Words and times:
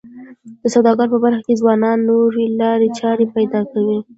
د 0.61 0.63
سوداګرۍ 0.73 1.07
په 1.13 1.17
برخه 1.23 1.41
کي 1.47 1.53
ځوانان 1.61 1.97
نوې 2.09 2.45
لارې 2.59 2.87
چارې 2.99 3.25
پیدا 3.35 3.61
کوي. 3.71 3.99